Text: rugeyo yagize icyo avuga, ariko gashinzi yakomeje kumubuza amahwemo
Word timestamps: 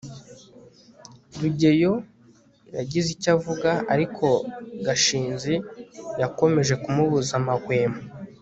rugeyo 1.39 1.93
yagize 2.77 3.07
icyo 3.15 3.29
avuga, 3.35 3.69
ariko 3.93 4.25
gashinzi 4.85 5.53
yakomeje 6.21 6.73
kumubuza 6.83 7.33
amahwemo 7.41 7.99